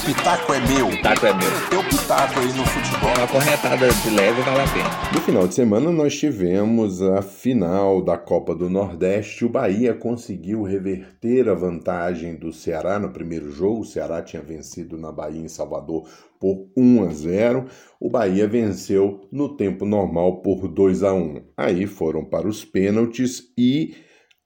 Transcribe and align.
O 0.00 0.02
pitaco 0.02 0.54
é 0.54 0.60
meu. 0.60 0.86
O 0.86 0.90
pitaco 0.90 1.26
é 1.26 1.34
meu. 1.34 1.68
Teu 1.68 1.84
pitaco 1.84 2.40
aí 2.40 2.46
no 2.46 2.64
futebol. 2.64 3.10
Uma 3.18 3.28
corretada 3.28 3.86
de 3.86 4.10
leve 4.10 4.40
vale 4.40 4.60
a 4.62 4.72
pena. 4.72 5.12
No 5.12 5.20
final 5.20 5.46
de 5.46 5.54
semana 5.54 5.92
nós 5.92 6.18
tivemos 6.18 7.02
a 7.02 7.20
final 7.20 8.02
da 8.02 8.16
Copa 8.16 8.54
do 8.54 8.70
Nordeste. 8.70 9.44
O 9.44 9.50
Bahia 9.50 9.92
conseguiu 9.92 10.62
reverter 10.62 11.50
a 11.50 11.54
vantagem 11.54 12.34
do 12.34 12.50
Ceará 12.50 12.98
no 12.98 13.10
primeiro 13.10 13.52
jogo. 13.52 13.82
O 13.82 13.84
Ceará 13.84 14.22
tinha 14.22 14.42
vencido 14.42 14.96
na 14.96 15.12
Bahia 15.12 15.42
em 15.42 15.48
Salvador 15.48 16.08
por 16.40 16.66
1 16.74 17.04
a 17.04 17.12
0. 17.12 17.66
O 18.00 18.08
Bahia 18.08 18.48
venceu 18.48 19.28
no 19.30 19.54
tempo 19.54 19.84
normal 19.84 20.40
por 20.40 20.66
2 20.66 21.02
a 21.02 21.12
1. 21.12 21.42
Aí 21.54 21.86
foram 21.86 22.24
para 22.24 22.48
os 22.48 22.64
pênaltis 22.64 23.52
e 23.56 23.94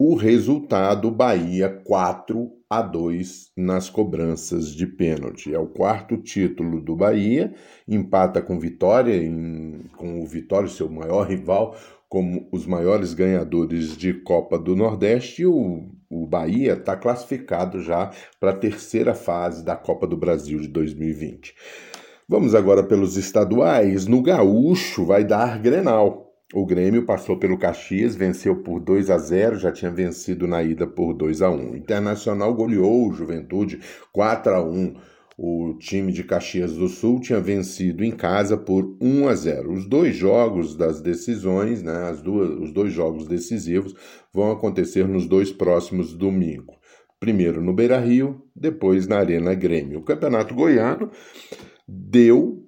o 0.06 0.16
resultado 0.16 1.10
Bahia 1.10 1.80
4 1.82 2.52
a 2.68 2.82
2 2.82 3.52
nas 3.56 3.88
cobranças 3.88 4.68
de 4.68 4.86
pênalti. 4.86 5.54
É 5.54 5.58
o 5.58 5.66
quarto 5.66 6.18
título 6.18 6.78
do 6.82 6.94
Bahia, 6.94 7.54
empata 7.88 8.42
com 8.42 8.60
Vitória, 8.60 9.16
em, 9.16 9.80
com 9.96 10.20
o 10.20 10.26
Vitória, 10.26 10.68
seu 10.68 10.90
maior 10.90 11.26
rival, 11.26 11.74
como 12.06 12.46
os 12.52 12.66
maiores 12.66 13.14
ganhadores 13.14 13.96
de 13.96 14.12
Copa 14.12 14.58
do 14.58 14.76
Nordeste. 14.76 15.40
E 15.40 15.46
o, 15.46 15.86
o 16.10 16.26
Bahia 16.26 16.74
está 16.74 16.94
classificado 16.94 17.80
já 17.80 18.10
para 18.38 18.50
a 18.50 18.56
terceira 18.56 19.14
fase 19.14 19.64
da 19.64 19.74
Copa 19.74 20.06
do 20.06 20.18
Brasil 20.18 20.60
de 20.60 20.68
2020. 20.68 21.54
Vamos 22.28 22.54
agora 22.54 22.82
pelos 22.82 23.16
estaduais. 23.16 24.06
No 24.06 24.20
Gaúcho 24.20 25.06
vai 25.06 25.24
dar 25.24 25.58
Grenal. 25.58 26.23
O 26.52 26.66
Grêmio 26.66 27.06
passou 27.06 27.38
pelo 27.38 27.58
Caxias, 27.58 28.14
venceu 28.14 28.56
por 28.56 28.78
2 28.78 29.08
a 29.08 29.18
0, 29.18 29.56
já 29.56 29.72
tinha 29.72 29.90
vencido 29.90 30.46
na 30.46 30.62
ida 30.62 30.86
por 30.86 31.14
2 31.14 31.40
a 31.40 31.50
1. 31.50 31.76
Internacional 31.76 32.54
goleou 32.54 33.08
o 33.08 33.12
Juventude 33.12 33.80
4 34.12 34.52
a 34.52 34.62
1. 34.62 34.94
O 35.36 35.74
time 35.80 36.12
de 36.12 36.22
Caxias 36.22 36.74
do 36.74 36.86
Sul 36.86 37.18
tinha 37.18 37.40
vencido 37.40 38.04
em 38.04 38.12
casa 38.12 38.56
por 38.56 38.96
1 39.00 39.28
a 39.28 39.34
0. 39.34 39.72
Os 39.72 39.86
dois 39.88 40.14
jogos 40.14 40.76
das 40.76 41.00
decisões, 41.00 41.82
né, 41.82 42.08
as 42.08 42.22
duas, 42.22 42.50
os 42.50 42.72
dois 42.72 42.92
jogos 42.92 43.26
decisivos, 43.26 43.94
vão 44.32 44.52
acontecer 44.52 45.08
nos 45.08 45.26
dois 45.26 45.50
próximos 45.50 46.14
domingos. 46.14 46.76
Primeiro 47.18 47.62
no 47.62 47.72
Beira 47.72 47.98
Rio, 47.98 48.42
depois 48.54 49.08
na 49.08 49.16
Arena 49.16 49.54
Grêmio. 49.54 50.00
O 50.00 50.04
Campeonato 50.04 50.54
Goiano 50.54 51.10
deu 51.88 52.62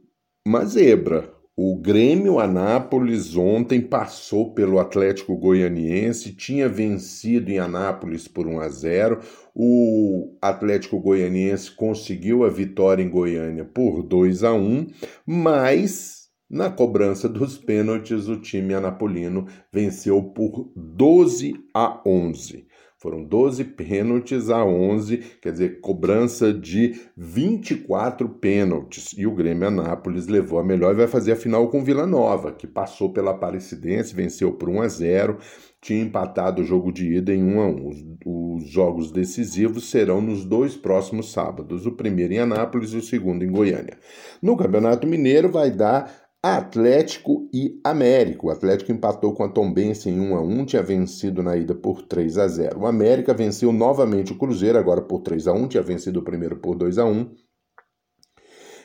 uma 0.45 0.65
zebra. 0.65 1.36
O 1.59 1.75
Grêmio 1.75 2.39
Anápolis 2.39 3.35
ontem 3.35 3.81
passou 3.81 4.53
pelo 4.53 4.79
Atlético 4.79 5.35
Goianiense, 5.35 6.35
tinha 6.35 6.69
vencido 6.69 7.51
em 7.51 7.59
Anápolis 7.59 8.29
por 8.29 8.47
1 8.47 8.61
a 8.61 8.69
0. 8.69 9.21
O 9.55 10.37
Atlético 10.43 11.01
Goianiense 11.01 11.71
conseguiu 11.71 12.45
a 12.45 12.51
vitória 12.51 13.03
em 13.03 13.09
Goiânia 13.09 13.65
por 13.65 14.03
2 14.03 14.45
a 14.45 14.53
1, 14.53 14.89
mas 15.25 16.29
na 16.49 16.69
cobrança 16.69 17.27
dos 17.27 17.57
pênaltis 17.57 18.29
o 18.29 18.39
time 18.39 18.75
anapolino 18.75 19.47
venceu 19.73 20.23
por 20.23 20.71
12 20.77 21.55
a 21.73 22.03
11. 22.07 22.66
Foram 23.07 23.23
12 23.23 23.63
pênaltis 23.63 24.51
a 24.51 24.65
11, 24.65 25.19
quer 25.41 25.53
dizer, 25.53 25.81
cobrança 25.81 26.53
de 26.53 27.03
24 27.17 28.29
pênaltis. 28.29 29.15
E 29.17 29.25
o 29.25 29.31
Grêmio 29.31 29.69
Anápolis 29.69 30.27
levou 30.27 30.59
a 30.59 30.65
melhor 30.65 30.93
e 30.93 30.97
vai 30.97 31.07
fazer 31.07 31.31
a 31.31 31.37
final 31.37 31.69
com 31.69 31.85
Vila 31.85 32.05
Nova, 32.05 32.51
que 32.51 32.67
passou 32.67 33.13
pela 33.13 33.31
Aparecidense, 33.31 34.13
venceu 34.13 34.55
por 34.55 34.69
1 34.69 34.83
a 34.83 34.89
0, 34.89 35.39
tinha 35.81 36.03
empatado 36.03 36.63
o 36.63 36.65
jogo 36.65 36.91
de 36.91 37.19
ida 37.19 37.33
em 37.33 37.45
1 37.45 37.61
a 37.61 37.67
1. 37.69 37.89
Os, 37.89 38.05
os 38.27 38.69
jogos 38.69 39.13
decisivos 39.13 39.89
serão 39.89 40.21
nos 40.21 40.45
dois 40.45 40.77
próximos 40.77 41.31
sábados, 41.31 41.87
o 41.87 41.93
primeiro 41.93 42.33
em 42.33 42.41
Anápolis 42.41 42.91
e 42.91 42.97
o 42.97 43.03
segundo 43.03 43.45
em 43.45 43.53
Goiânia. 43.53 43.97
No 44.43 44.57
Campeonato 44.57 45.07
Mineiro 45.07 45.49
vai 45.49 45.71
dar 45.71 46.26
Atlético 46.55 47.49
e 47.53 47.81
América. 47.83 48.47
O 48.47 48.51
Atlético 48.51 48.93
empatou 48.93 49.33
com 49.33 49.43
a 49.43 49.49
Tombense 49.49 50.09
em 50.09 50.21
1 50.21 50.37
a 50.37 50.41
1, 50.41 50.65
tinha 50.67 50.83
vencido 50.83 51.43
na 51.43 51.57
ida 51.57 51.75
por 51.75 52.03
3 52.03 52.39
a 52.39 52.47
0. 52.47 52.81
O 52.81 52.87
América 52.87 53.35
venceu 53.35 53.73
novamente 53.73 54.33
o 54.33 54.39
Cruzeiro 54.39 54.79
agora 54.79 55.03
por 55.03 55.21
3 55.23 55.49
a 55.49 55.53
1, 55.53 55.69
tinha 55.69 55.83
vencido 55.83 56.21
o 56.21 56.25
primeiro 56.25 56.57
por 56.57 56.77
2 56.77 56.99
a 56.99 57.05
1. 57.05 57.35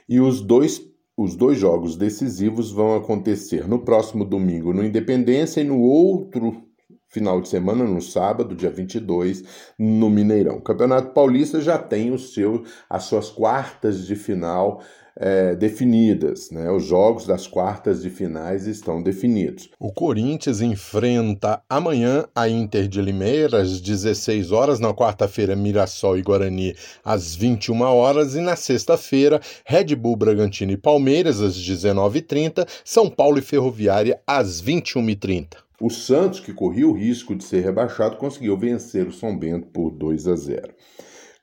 E 0.10 0.20
os 0.20 0.42
dois 0.42 0.90
os 1.18 1.36
dois 1.36 1.60
jogos 1.60 1.98
decisivos 1.98 2.72
vão 2.72 2.96
acontecer 2.96 3.68
no 3.68 3.84
próximo 3.84 4.26
domingo 4.26 4.74
no 4.74 4.84
Independência 4.84 5.62
e 5.62 5.64
no 5.64 5.80
outro 5.80 6.72
final 7.12 7.42
de 7.42 7.50
semana, 7.50 7.84
no 7.84 8.02
sábado, 8.02 8.56
dia 8.56 8.70
22, 8.70 9.44
no 9.78 10.10
Mineirão. 10.10 10.58
O 10.58 10.62
Campeonato 10.62 11.14
Paulista 11.14 11.60
já 11.60 11.78
tem 11.78 12.12
o 12.12 12.18
seu, 12.18 12.64
as 12.90 13.04
suas 13.04 13.30
quartas 13.30 14.08
de 14.08 14.16
final 14.16 14.82
é, 15.24 15.54
definidas, 15.54 16.50
né? 16.50 16.72
Os 16.72 16.84
jogos 16.84 17.28
das 17.28 17.46
quartas 17.46 18.02
de 18.02 18.10
finais 18.10 18.66
estão 18.66 19.04
definidos. 19.04 19.70
O 19.80 19.94
Corinthians 19.94 20.62
enfrenta 20.62 21.62
amanhã 21.70 22.26
a 22.36 22.50
Inter 22.50 22.88
de 22.88 23.00
Limeira 23.00 23.62
às 23.62 23.80
16 23.80 24.52
horas, 24.52 24.80
na 24.80 24.92
quarta-feira 24.96 25.56
Mirassol 25.56 26.18
e 26.18 26.24
Guarani 26.24 26.76
às 27.06 27.36
21 27.36 27.82
horas 27.84 28.34
e 28.34 28.42
na 28.42 28.56
sexta-feira 28.56 29.40
Red 29.64 29.96
Bull 29.96 30.16
Bragantino 30.16 30.72
e 30.72 30.78
Palmeiras 30.78 31.40
às 31.40 31.56
19h30, 31.56 32.68
São 32.84 33.08
Paulo 33.08 33.38
e 33.38 33.44
Ferroviária 33.44 34.20
às 34.26 34.60
21h30. 34.60 35.58
O 35.80 35.92
Santos, 35.92 36.40
que 36.40 36.52
corria 36.52 36.88
o 36.88 36.94
risco 36.94 37.36
de 37.36 37.44
ser 37.44 37.64
rebaixado, 37.64 38.18
conseguiu 38.18 38.58
vencer 38.58 39.08
o 39.08 39.14
São 39.14 39.38
Bento 39.38 39.68
por 39.68 39.92
2 39.92 40.28
a 40.28 40.36
0. 40.36 40.74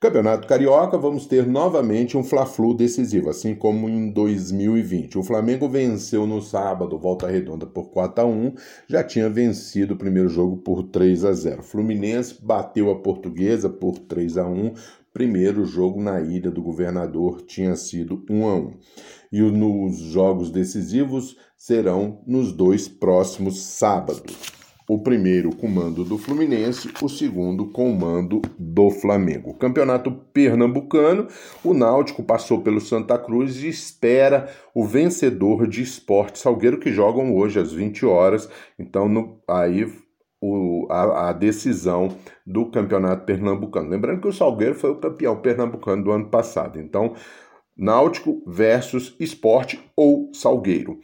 Campeonato 0.01 0.47
Carioca, 0.47 0.97
vamos 0.97 1.27
ter 1.27 1.45
novamente 1.45 2.17
um 2.17 2.23
Fla-Flu 2.23 2.73
decisivo, 2.73 3.31
assim 3.31 3.53
como 3.53 3.89
em 3.89 4.13
2020. 4.13 5.19
O 5.19 5.25
Flamengo 5.25 5.69
venceu 5.69 6.25
no 6.25 6.41
sábado, 6.41 6.97
volta 6.97 7.27
redonda 7.27 7.67
por 7.67 7.91
4 7.91 8.23
a 8.23 8.25
1, 8.25 8.55
já 8.87 9.03
tinha 9.03 9.29
vencido 9.29 9.95
o 9.95 9.99
primeiro 9.99 10.29
jogo 10.29 10.59
por 10.59 10.85
3 10.85 11.25
a 11.25 11.33
0. 11.33 11.65
Fluminense 11.65 12.41
bateu 12.41 12.93
a 12.93 13.01
Portuguesa 13.01 13.69
por 13.69 13.99
3 13.99 14.39
a 14.39 14.47
1. 14.47 14.73
Primeiro 15.13 15.65
jogo 15.65 16.01
na 16.01 16.21
ilha 16.21 16.49
do 16.49 16.63
governador 16.63 17.43
tinha 17.43 17.75
sido 17.75 18.25
1 18.31 18.49
a 18.49 18.55
1. 18.55 18.75
E 19.33 19.41
nos 19.41 19.99
jogos 19.99 20.53
decisivos 20.53 21.37
serão 21.57 22.23
nos 22.25 22.53
dois 22.53 22.87
próximos 22.87 23.61
sábados 23.65 24.58
o 24.89 24.99
primeiro 24.99 25.55
com 25.55 25.69
mando 25.69 26.03
do 26.03 26.17
Fluminense, 26.17 26.91
o 27.03 27.09
segundo 27.09 27.67
com 27.67 27.93
mando 27.93 28.41
do 28.59 28.91
Flamengo. 28.91 29.53
Campeonato 29.53 30.11
Pernambucano, 30.33 31.29
o 31.63 31.75
Náutico 31.75 32.23
passou 32.23 32.63
pelo 32.63 32.81
Santa 32.81 33.19
Cruz 33.19 33.63
e 33.63 33.69
espera 33.69 34.49
o 34.75 34.87
vencedor 34.87 35.67
de 35.67 35.83
Esporte 35.83 36.39
Salgueiro, 36.39 36.81
que 36.81 36.91
jogam 36.91 37.37
hoje 37.37 37.61
às 37.61 37.71
20 37.73 38.07
horas. 38.07 38.49
Então, 38.79 39.09
no, 39.09 39.39
aí 39.47 39.87
o, 40.41 40.87
a, 40.89 41.29
a, 41.29 41.33
decisão 41.33 42.17
do 42.47 42.67
Campeonato 42.67 43.27
Pernambucano. 43.27 43.91
Lembrando 43.91 44.23
que 44.23 44.29
o 44.29 44.33
Salgueiro 44.33 44.75
foi 44.75 44.91
o 44.91 44.97
campeão 44.97 45.37
pernambucano 45.37 46.05
do 46.05 46.13
ano 46.13 46.31
passado. 46.31 46.81
Então, 46.81 47.15
Náutico 47.77 48.43
versus 48.47 49.15
Esporte 49.21 49.79
ou 49.95 50.31
Salgueiro. 50.33 50.99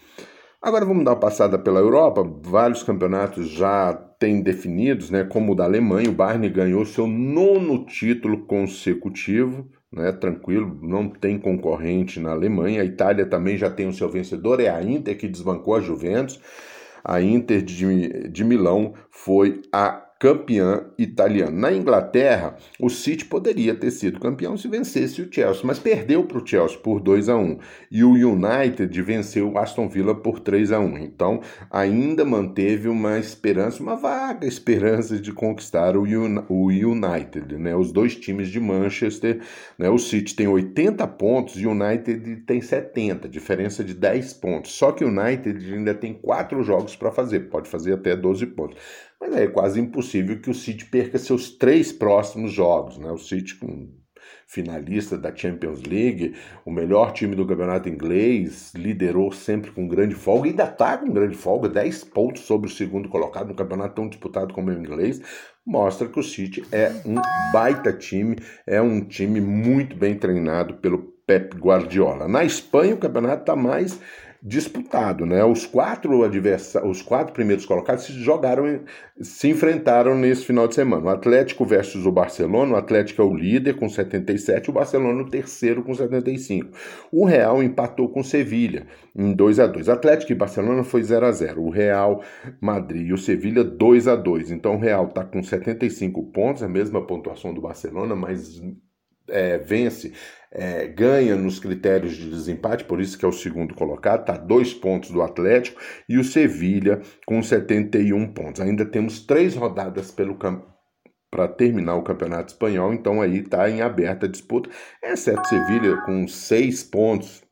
Agora 0.64 0.86
vamos 0.86 1.04
dar 1.04 1.10
uma 1.10 1.20
passada 1.20 1.58
pela 1.58 1.78
Europa. 1.78 2.26
Vários 2.42 2.82
campeonatos 2.82 3.50
já 3.50 3.92
têm 4.18 4.40
definidos, 4.40 5.10
né? 5.10 5.22
Como 5.22 5.52
o 5.52 5.54
da 5.54 5.64
Alemanha, 5.64 6.08
o 6.08 6.14
Bayern 6.14 6.48
ganhou 6.48 6.86
seu 6.86 7.06
nono 7.06 7.84
título 7.84 8.46
consecutivo, 8.46 9.68
né? 9.92 10.10
Tranquilo, 10.10 10.78
não 10.80 11.10
tem 11.10 11.38
concorrente 11.38 12.18
na 12.18 12.30
Alemanha. 12.30 12.80
A 12.80 12.84
Itália 12.86 13.26
também 13.26 13.58
já 13.58 13.68
tem 13.68 13.86
o 13.86 13.92
seu 13.92 14.08
vencedor, 14.08 14.58
é 14.58 14.70
a 14.70 14.82
Inter 14.82 15.18
que 15.18 15.28
desbancou 15.28 15.74
a 15.74 15.82
Juventus. 15.82 16.40
A 17.04 17.20
Inter 17.20 17.60
de, 17.60 18.30
de 18.30 18.42
Milão 18.42 18.94
foi 19.10 19.60
a 19.70 20.03
campeã 20.18 20.86
italiana. 20.96 21.50
Na 21.50 21.72
Inglaterra, 21.72 22.56
o 22.80 22.88
City 22.88 23.24
poderia 23.24 23.74
ter 23.74 23.90
sido 23.90 24.20
campeão 24.20 24.56
se 24.56 24.68
vencesse 24.68 25.20
o 25.20 25.28
Chelsea, 25.30 25.62
mas 25.64 25.78
perdeu 25.78 26.24
para 26.24 26.38
o 26.38 26.46
Chelsea 26.46 26.78
por 26.78 27.00
2 27.00 27.28
a 27.28 27.36
1 27.36 27.58
e 27.90 28.04
o 28.04 28.12
United 28.12 29.02
venceu 29.02 29.50
o 29.50 29.58
Aston 29.58 29.88
Villa 29.88 30.14
por 30.14 30.40
3 30.40 30.72
a 30.72 30.80
1. 30.80 30.98
Então, 30.98 31.40
ainda 31.70 32.24
manteve 32.24 32.88
uma 32.88 33.18
esperança, 33.18 33.82
uma 33.82 33.96
vaga 33.96 34.46
esperança 34.46 35.18
de 35.18 35.32
conquistar 35.32 35.96
o, 35.96 36.04
United, 36.04 37.56
né? 37.58 37.74
Os 37.76 37.92
dois 37.92 38.16
times 38.16 38.48
de 38.48 38.60
Manchester, 38.60 39.40
né? 39.78 39.88
O 39.90 39.98
City 39.98 40.34
tem 40.34 40.46
80 40.46 41.06
pontos 41.08 41.60
e 41.60 41.66
o 41.66 41.72
United 41.72 42.36
tem 42.46 42.60
70, 42.60 43.28
diferença 43.28 43.84
de 43.84 43.94
10 43.94 44.32
pontos. 44.34 44.72
Só 44.72 44.92
que 44.92 45.04
o 45.04 45.08
United 45.08 45.74
ainda 45.74 45.94
tem 45.94 46.14
quatro 46.14 46.62
jogos 46.62 46.96
para 46.96 47.10
fazer, 47.10 47.40
pode 47.50 47.68
fazer 47.68 47.92
até 47.92 48.16
12 48.16 48.46
pontos. 48.46 48.76
Mas 49.26 49.36
é 49.36 49.46
quase 49.46 49.80
impossível 49.80 50.38
que 50.38 50.50
o 50.50 50.54
City 50.54 50.84
perca 50.84 51.18
seus 51.18 51.50
três 51.50 51.90
próximos 51.90 52.52
jogos. 52.52 52.98
Né? 52.98 53.10
O 53.10 53.16
City, 53.16 53.58
finalista 54.46 55.16
da 55.16 55.34
Champions 55.34 55.82
League, 55.82 56.34
o 56.64 56.70
melhor 56.70 57.12
time 57.12 57.34
do 57.34 57.46
campeonato 57.46 57.88
inglês, 57.88 58.72
liderou 58.74 59.32
sempre 59.32 59.70
com 59.70 59.88
grande 59.88 60.14
folga, 60.14 60.50
ainda 60.50 60.64
está 60.64 60.98
com 60.98 61.10
grande 61.10 61.34
folga, 61.34 61.70
10 61.70 62.04
pontos 62.04 62.42
sobre 62.42 62.68
o 62.68 62.72
segundo 62.72 63.08
colocado 63.08 63.48
no 63.48 63.54
campeonato 63.54 63.94
tão 63.94 64.08
disputado 64.08 64.52
como 64.52 64.70
o 64.70 64.74
inglês, 64.74 65.22
mostra 65.66 66.06
que 66.06 66.20
o 66.20 66.22
City 66.22 66.62
é 66.70 66.92
um 67.06 67.16
baita 67.50 67.92
time, 67.94 68.36
é 68.66 68.80
um 68.80 69.00
time 69.00 69.40
muito 69.40 69.96
bem 69.96 70.14
treinado 70.16 70.74
pelo 70.74 71.14
Pep 71.26 71.56
Guardiola. 71.56 72.28
Na 72.28 72.44
Espanha, 72.44 72.94
o 72.94 72.98
campeonato 72.98 73.40
está 73.40 73.56
mais 73.56 73.98
disputado, 74.46 75.24
né? 75.24 75.42
Os 75.42 75.64
quatro 75.64 76.22
adversários, 76.22 76.98
os 76.98 77.02
quatro 77.02 77.32
primeiros 77.32 77.64
colocados 77.64 78.04
se 78.04 78.12
jogaram, 78.12 78.80
se 79.18 79.48
enfrentaram 79.48 80.14
nesse 80.14 80.44
final 80.44 80.68
de 80.68 80.74
semana. 80.74 81.06
O 81.06 81.08
Atlético 81.08 81.64
versus 81.64 82.04
o 82.04 82.12
Barcelona, 82.12 82.74
o 82.74 82.76
Atlético 82.76 83.22
é 83.22 83.24
o 83.24 83.34
líder 83.34 83.76
com 83.76 83.88
77, 83.88 84.68
o 84.68 84.72
Barcelona 84.74 85.22
o 85.22 85.30
terceiro 85.30 85.82
com 85.82 85.94
75. 85.94 86.76
O 87.10 87.24
Real 87.24 87.62
empatou 87.62 88.10
com 88.10 88.22
Sevilha 88.22 88.86
em 89.16 89.32
2 89.32 89.60
a 89.60 89.66
2. 89.66 89.88
Atlético 89.88 90.32
e 90.32 90.34
Barcelona 90.34 90.84
foi 90.84 91.02
0 91.02 91.24
a 91.24 91.32
0. 91.32 91.62
O 91.62 91.70
Real 91.70 92.22
Madrid 92.60 93.08
e 93.08 93.12
o 93.14 93.18
Sevilha 93.18 93.64
2 93.64 94.08
a 94.08 94.14
2. 94.14 94.50
Então 94.50 94.74
o 94.74 94.78
Real 94.78 95.06
está 95.06 95.24
com 95.24 95.42
75 95.42 96.22
pontos, 96.24 96.62
a 96.62 96.68
mesma 96.68 97.00
pontuação 97.06 97.54
do 97.54 97.62
Barcelona, 97.62 98.14
mas 98.14 98.60
é, 99.28 99.58
vence, 99.58 100.12
é, 100.50 100.86
ganha 100.86 101.34
nos 101.34 101.58
critérios 101.58 102.16
de 102.16 102.30
desempate, 102.30 102.84
por 102.84 103.00
isso 103.00 103.18
que 103.18 103.24
é 103.24 103.28
o 103.28 103.32
segundo 103.32 103.74
colocado, 103.74 104.20
está 104.20 104.36
dois 104.36 104.72
pontos 104.72 105.10
do 105.10 105.22
Atlético 105.22 105.80
e 106.08 106.16
o 106.16 106.24
Sevilha 106.24 107.00
com 107.26 107.42
71 107.42 108.32
pontos. 108.32 108.60
Ainda 108.60 108.86
temos 108.86 109.26
três 109.26 109.54
rodadas 109.54 110.10
pelo 110.10 110.36
para 111.34 111.48
terminar 111.48 111.96
o 111.96 112.04
campeonato 112.04 112.52
espanhol, 112.52 112.94
então 112.94 113.20
aí 113.20 113.38
está 113.38 113.68
em 113.68 113.82
aberta 113.82 114.28
disputa, 114.28 114.70
exceto 115.02 115.48
Sevilha 115.48 115.96
com 116.02 116.28
seis 116.28 116.84
pontos. 116.84 117.42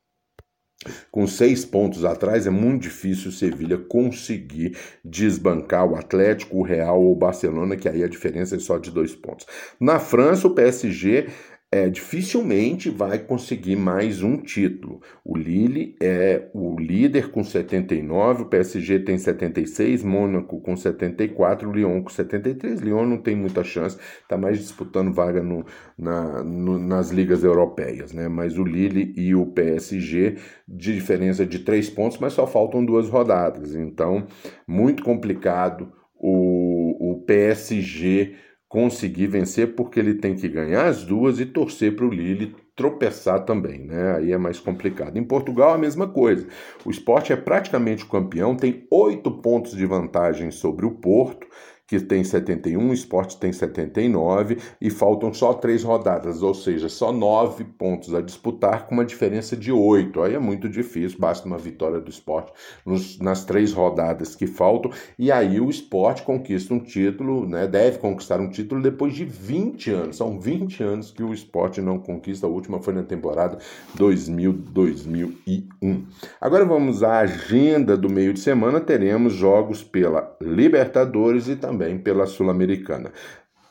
Com 1.13 1.29
seis 1.29 1.65
pontos 1.65 2.05
atrás, 2.05 2.47
é 2.47 2.51
muito 2.51 2.83
difícil 2.83 3.31
o 3.31 3.33
Sevilha 3.33 3.79
conseguir 3.79 4.77
desbancar 5.05 5.87
o 5.87 5.95
Atlético, 5.95 6.59
o 6.59 6.63
Real 6.63 7.01
ou 7.01 7.13
o 7.13 7.17
Barcelona, 7.17 7.77
que 7.77 7.89
aí 7.89 8.03
a 8.03 8.09
diferença 8.09 8.57
é 8.57 8.59
só 8.59 8.79
de 8.79 8.91
dois 8.91 9.15
pontos. 9.15 9.47
Na 9.81 10.01
França, 10.01 10.49
o 10.49 10.55
PSG 10.55 11.29
é, 11.73 11.89
dificilmente 11.89 12.91
vai 12.91 13.19
conseguir 13.19 13.77
mais 13.77 14.23
um 14.23 14.37
título. 14.37 15.01
O 15.25 15.35
Lille 15.35 15.97
é 16.03 16.51
o 16.53 16.79
líder 16.79 17.31
com 17.31 17.43
79, 17.43 18.43
o 18.43 18.47
PSG 18.47 18.99
tem 18.99 19.17
76, 19.17 20.05
Mônaco 20.05 20.61
com 20.61 20.77
74, 20.77 21.67
o 21.67 21.73
Lyon 21.73 22.03
com 22.03 22.11
73. 22.11 22.81
Lyon 22.81 23.07
não 23.07 23.17
tem 23.17 23.35
muita 23.35 23.65
chance, 23.65 23.97
está 24.21 24.37
mais 24.37 24.59
disputando 24.59 25.15
vaga 25.15 25.43
no, 25.43 25.65
na, 25.97 26.45
no, 26.45 26.79
nas 26.79 27.11
ligas 27.11 27.43
europeias, 27.43 28.13
né? 28.13 28.29
Mas 28.29 28.59
o 28.59 28.65
Lille 28.65 29.15
e 29.17 29.35
o 29.35 29.47
PSG 29.47 30.37
de 30.69 30.95
diferença 30.95 31.47
de 31.47 31.61
três 31.61 31.89
pontos, 31.89 32.19
mas 32.19 32.35
só 32.35 32.47
faltam 32.47 32.85
duas 32.85 33.09
rodadas. 33.09 33.75
Então, 33.75 34.27
muito 34.69 35.03
complicado 35.03 35.91
o, 36.23 37.13
o 37.13 37.21
PSG 37.23 38.35
conseguir 38.73 39.27
vencer, 39.27 39.75
porque 39.75 40.01
ele 40.01 40.15
tem 40.15 40.35
que 40.35 40.49
ganhar 40.49 40.87
as 40.87 41.05
duas 41.05 41.39
e 41.39 41.45
torcer 41.45 41.95
para 41.95 42.07
o 42.07 42.11
Lille 42.11 42.57
tropeçar 42.75 43.45
também, 43.45 43.85
né? 43.85 44.17
Aí 44.17 44.33
é 44.33 44.39
mais 44.39 44.59
complicado. 44.59 45.19
Em 45.19 45.23
Portugal, 45.23 45.75
a 45.75 45.79
mesma 45.79 46.09
coisa. 46.09 46.49
O 46.83 46.91
esporte 46.91 47.35
é 47.35 47.37
praticamente 47.37 48.03
o 48.05 48.09
campeão, 48.09 48.57
tem 48.57 48.87
oito 48.91 49.31
pontos 49.43 49.77
de 49.77 49.85
vantagem 49.85 50.51
sobre 50.51 50.87
o 50.87 50.93
Porto 50.93 51.47
que 51.93 52.01
tem 52.01 52.25
71, 52.25 52.89
o 52.89 52.95
esporte 52.95 53.37
tem 53.37 53.53
79 53.53 54.57
e 54.81 54.89
faltam 54.89 55.35
só 55.35 55.53
três 55.53 55.83
rodadas, 55.83 56.43
ou 56.43 56.55
seja, 56.55 56.89
só 56.89 57.13
nove 57.13 57.65
pontos 57.65 58.15
a 58.15 58.23
disputar 58.23 58.87
com 58.87 58.95
uma 58.95 59.05
diferença 59.05 59.55
de 59.55 59.71
oito. 59.71 60.23
Aí 60.23 60.35
é 60.35 60.39
muito 60.39 60.71
difícil, 60.71 61.19
basta 61.19 61.47
uma 61.47 61.59
vitória 61.59 62.01
do 62.01 62.09
esporte 62.09 62.51
nos, 62.87 63.19
nas 63.19 63.45
três 63.45 63.75
rodadas 63.75 64.35
que 64.35 64.47
faltam, 64.47 64.91
e 65.19 65.31
aí 65.31 65.61
o 65.61 65.69
esporte 65.69 66.23
conquista 66.23 66.73
um 66.73 66.81
título, 66.81 67.47
né, 67.47 67.67
deve 67.67 67.99
conquistar 67.99 68.41
um 68.41 68.49
título 68.49 68.81
depois 68.81 69.15
de 69.15 69.27
20 69.27 69.91
anos. 69.91 70.17
São 70.17 70.41
20 70.41 70.83
anos 70.83 71.11
que 71.11 71.23
o 71.23 71.35
esporte 71.35 71.83
não 71.83 71.99
conquista, 71.99 72.47
a 72.47 72.51
última 72.51 72.81
foi 72.81 72.95
na 72.95 73.03
temporada 73.03 73.59
2000-2001. 73.99 76.05
Agora 76.41 76.65
vamos 76.65 77.03
à 77.03 77.19
agenda 77.19 77.99
do 77.99 78.09
meio 78.09 78.33
de 78.33 78.41
semana, 78.41 78.81
teremos 78.81 79.35
jogos 79.35 79.85
pela 79.85 80.35
Libertadores 80.41 81.49
e 81.49 81.57
também 81.57 81.82
também 81.83 81.99
pela 81.99 82.27
Sul-Americana. 82.27 83.13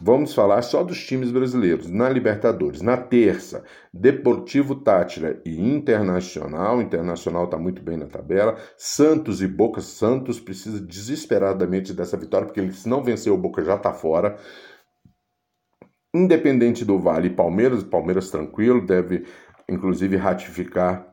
Vamos 0.04 0.34
falar 0.34 0.63
só 0.63 0.84
dos 0.84 1.06
times 1.06 1.31
brasileiros. 1.31 1.88
Na 1.88 2.10
Libertadores, 2.10 2.81
na 2.81 2.98
terça, 2.98 3.63
Deportivo 3.94 4.75
Tátira 4.75 5.40
e 5.46 5.62
Internacional. 5.62 6.81
Internacional 6.81 7.46
está 7.46 7.58
muito 7.58 7.84
bem 7.84 7.98
na 7.98 8.08
tabela. 8.08 8.58
Santos 8.75 9.44
e 9.44 9.48
Boca. 9.48 9.80
Santos 9.80 10.40
precisa 10.40 10.80
desesperadamente 10.81 11.94
dessa 11.94 12.18
vitória, 12.18 12.48
porque 12.48 12.60
ele, 12.60 12.74
se 12.74 12.90
não 12.90 13.04
vencer 13.04 13.31
o 13.31 13.38
Boca 13.38 13.63
já 13.63 13.75
está 13.75 13.94
fora. 13.94 14.38
Independente 16.13 16.84
do 16.84 16.98
Vale 16.98 17.28
e 17.28 17.36
Palmeiras. 17.36 17.84
Palmeiras 17.84 18.31
tranquilo, 18.31 18.84
deve 18.84 19.25
inclusive 19.69 20.18
ratificar 20.18 21.08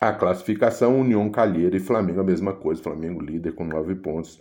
a 0.00 0.12
classificação. 0.12 1.00
União 1.00 1.28
Calheira 1.30 1.76
e 1.76 1.80
Flamengo 1.80 2.20
a 2.20 2.24
mesma 2.24 2.52
coisa. 2.52 2.80
Flamengo 2.80 3.20
líder 3.20 3.56
com 3.56 3.64
nove 3.64 3.96
pontos 3.96 4.38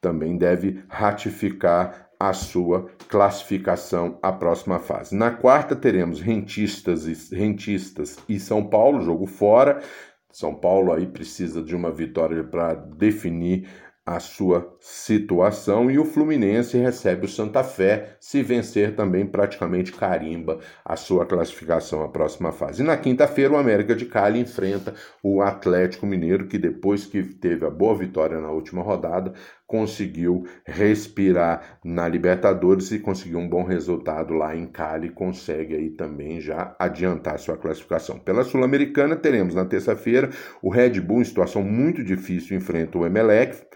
também 0.00 0.36
deve 0.36 0.82
ratificar 0.88 2.10
a 2.18 2.32
sua 2.34 2.90
classificação 3.08 4.18
à 4.22 4.30
próxima 4.30 4.78
fase. 4.78 5.16
Na 5.16 5.30
quarta 5.30 5.74
teremos 5.74 6.20
rentistas 6.20 7.06
e, 7.06 7.34
rentistas 7.34 8.18
e 8.28 8.38
São 8.38 8.66
Paulo, 8.66 9.00
jogo 9.00 9.26
fora. 9.26 9.80
São 10.30 10.54
Paulo 10.54 10.92
aí 10.92 11.06
precisa 11.06 11.62
de 11.62 11.74
uma 11.74 11.90
vitória 11.90 12.44
para 12.44 12.74
definir 12.74 13.68
a 14.10 14.18
sua 14.18 14.76
situação 14.80 15.88
e 15.88 15.96
o 15.96 16.04
Fluminense 16.04 16.76
recebe 16.76 17.26
o 17.26 17.28
Santa 17.28 17.62
Fé, 17.62 18.16
se 18.18 18.42
vencer 18.42 18.96
também 18.96 19.24
praticamente 19.24 19.92
carimba 19.92 20.58
a 20.84 20.96
sua 20.96 21.24
classificação 21.24 22.02
à 22.02 22.08
próxima 22.08 22.50
fase. 22.50 22.82
E 22.82 22.84
na 22.84 22.96
quinta-feira 22.96 23.54
o 23.54 23.56
América 23.56 23.94
de 23.94 24.06
Cali 24.06 24.40
enfrenta 24.40 24.94
o 25.22 25.40
Atlético 25.40 26.06
Mineiro, 26.06 26.48
que 26.48 26.58
depois 26.58 27.06
que 27.06 27.22
teve 27.22 27.64
a 27.64 27.70
boa 27.70 27.94
vitória 27.94 28.40
na 28.40 28.50
última 28.50 28.82
rodada, 28.82 29.32
conseguiu 29.64 30.44
respirar 30.66 31.78
na 31.84 32.08
Libertadores 32.08 32.90
e 32.90 32.98
conseguiu 32.98 33.38
um 33.38 33.48
bom 33.48 33.62
resultado 33.62 34.34
lá 34.34 34.56
em 34.56 34.66
Cali, 34.66 35.10
consegue 35.10 35.76
aí 35.76 35.90
também 35.90 36.40
já 36.40 36.74
adiantar 36.80 37.38
sua 37.38 37.56
classificação. 37.56 38.18
Pela 38.18 38.42
Sul-Americana 38.42 39.14
teremos 39.14 39.54
na 39.54 39.64
terça-feira 39.64 40.30
o 40.60 40.68
Red 40.68 41.00
Bull 41.00 41.20
em 41.20 41.24
situação 41.24 41.62
muito 41.62 42.02
difícil 42.02 42.56
enfrenta 42.56 42.98
o 42.98 43.06
Emelec, 43.06 43.69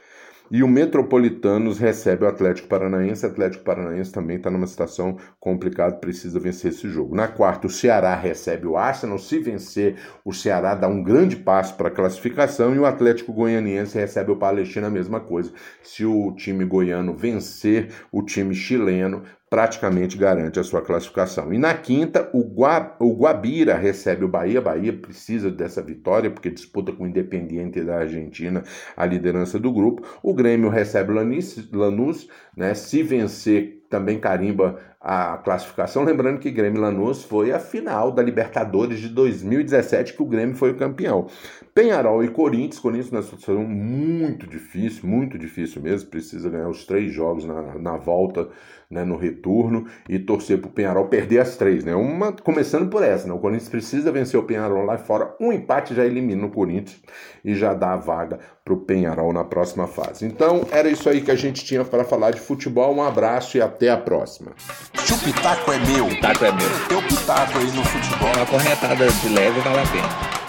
e 0.51 0.63
o 0.63 0.69
Metropolitanos 0.69 1.79
recebe 1.79 2.25
o 2.25 2.29
Atlético 2.29 2.69
Paranaense. 2.69 3.25
O 3.25 3.29
Atlético 3.29 3.65
Paranaense 3.65 4.13
também 4.13 4.37
está 4.37 4.51
numa 4.51 4.67
situação 4.67 5.17
complicada, 5.41 5.97
precisa 5.97 6.39
vencer 6.39 6.71
esse 6.71 6.89
jogo. 6.89 7.15
Na 7.15 7.29
quarta, 7.29 7.67
o 7.67 7.71
Ceará 7.71 8.15
recebe 8.15 8.67
o 8.67 8.77
Arsenal. 8.77 9.19
Se 9.19 9.39
vencer, 9.39 9.97
o 10.25 10.33
Ceará 10.33 10.75
dá 10.75 10.87
um 10.87 11.03
grande 11.03 11.37
passo 11.37 11.77
para 11.77 11.89
a 11.89 11.91
classificação. 11.91 12.75
E 12.75 12.79
o 12.79 12.87
Atlético 12.87 13.33
Goianiense 13.33 13.99
recebe 13.99 14.33
o 14.33 14.37
Palestina, 14.37 14.89
a 14.89 14.91
mesma 14.91 15.21
coisa. 15.21 15.53
Se 15.83 16.05
o 16.05 16.33
time 16.33 16.65
goiano 16.65 17.15
vencer 17.15 17.89
o 18.13 18.23
time 18.23 18.55
chileno, 18.55 19.23
praticamente 19.55 20.19
garante 20.19 20.59
a 20.59 20.65
sua 20.65 20.83
classificação. 20.83 21.55
E 21.55 21.59
na 21.59 21.73
quinta, 21.75 22.29
o, 22.33 22.43
Gua, 22.43 22.97
o 22.99 23.15
Guabira 23.15 23.77
recebe 23.77 24.25
o 24.25 24.29
Bahia. 24.29 24.61
Bahia 24.61 24.93
precisa 24.93 25.49
dessa 25.49 25.81
vitória 25.81 26.29
porque 26.29 26.51
disputa 26.51 26.91
com 26.91 27.05
o 27.05 27.07
Independiente 27.07 27.81
da 27.81 27.99
Argentina 27.99 28.65
a 28.97 29.07
liderança 29.07 29.57
do 29.57 29.73
grupo. 29.73 30.03
O 30.25 30.35
Grêmio 30.35 30.69
recebe 30.69 31.13
o 31.13 31.15
Lanús, 31.15 31.71
Lanús 31.73 32.29
né? 32.57 32.75
Se 32.75 33.01
vencer 33.05 33.85
também 33.89 34.19
carimba 34.19 34.81
a 35.01 35.37
classificação. 35.37 36.03
Lembrando 36.03 36.41
que 36.41 36.51
Grêmio 36.51 36.81
Lanús 36.81 37.23
foi 37.23 37.53
a 37.53 37.61
final 37.61 38.11
da 38.11 38.23
Libertadores 38.23 38.99
de 38.99 39.09
2017, 39.11 40.15
que 40.15 40.23
o 40.23 40.27
Grêmio 40.27 40.57
foi 40.57 40.71
o 40.71 40.77
campeão. 40.77 41.29
Penharol 41.75 42.25
e 42.25 42.29
Corinthians, 42.29 42.81
Corinthians 42.81 43.13
na 43.13 43.23
situação 43.23 43.63
muito 43.63 44.47
difícil, 44.47 45.07
muito 45.07 45.39
difícil 45.39 45.83
mesmo, 45.83 46.09
precisa 46.09 46.49
ganhar 46.49 46.69
os 46.69 46.87
três 46.87 47.13
jogos 47.13 47.45
na, 47.45 47.79
na 47.79 47.97
volta, 47.97 48.49
né, 48.91 49.05
no 49.05 49.17
retorno, 49.17 49.87
e 50.09 50.19
torcer 50.19 50.59
para 50.59 50.69
o 50.69 50.73
Penharol 50.73 51.07
perder 51.07 51.41
as 51.41 51.57
três, 51.57 51.85
né? 51.85 51.95
Uma 51.95 52.33
começando 52.33 52.89
por 52.89 53.03
essa, 53.03 53.27
né? 53.27 53.33
O 53.33 53.39
Corinthians 53.39 53.69
precisa 53.69 54.13
vencer 54.13 54.39
o 54.39 54.43
Penharol 54.43 54.85
lá 54.85 54.99
fora, 54.99 55.35
um 55.41 55.53
empate 55.53 55.95
já 55.95 56.05
elimina 56.05 56.47
o 56.47 56.51
Corinthians 56.51 57.01
e 57.45 57.55
já 57.55 57.75
dá 57.75 57.93
a 57.93 57.97
vaga 57.97 58.39
para 58.65 58.75
o 58.75 58.79
Penharol 58.79 59.33
na 59.33 59.45
próxima 59.45 59.87
fase. 59.87 60.25
Então, 60.25 60.67
era 60.71 60.89
isso 60.89 61.09
aí 61.09 61.21
que 61.21 61.31
a 61.31 61.37
gente 61.37 61.65
tinha 61.65 61.85
para 61.85 62.05
falar 62.05 62.31
de 62.31 62.41
futebol. 62.41 62.95
Um 62.95 63.03
abraço 63.03 63.59
e 63.59 63.61
até 63.61 63.91
a 63.91 63.97
próxima. 63.97 64.53
Se 64.95 65.13
o 65.13 65.19
pitaco 65.19 65.71
é 65.71 65.79
meu, 65.79 66.07
o 66.07 66.09
pitaco 66.09 66.45
é 66.45 66.53
meu. 66.53 66.71
Teu 66.89 67.03
pitaco 67.03 67.59
aí 67.59 67.71
no 67.73 67.85
futebol. 67.85 68.33
Uma 68.35 68.47
corretada 68.47 69.07
de 69.07 69.29
leve 69.29 69.61
vale 69.61 69.81
a 69.81 69.87
pena. 69.87 70.44